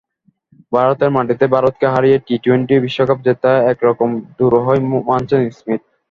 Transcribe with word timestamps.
ভারতের 0.71 1.09
মাটিতে 1.11 1.45
ভারতকে 1.47 1.85
হারিয়ে 1.93 2.17
টি-টোয়েন্টি 2.27 2.75
বিশ্বকাপ 2.85 3.19
জেতা 3.25 3.51
একরকম 3.71 4.09
দুরূহই 4.37 4.79
মানছেন 5.09 5.39
স্মিথ। 5.49 5.81